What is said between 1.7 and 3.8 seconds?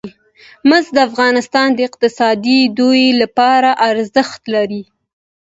د اقتصادي ودې لپاره